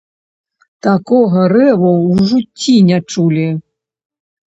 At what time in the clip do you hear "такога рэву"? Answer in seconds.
0.87-1.93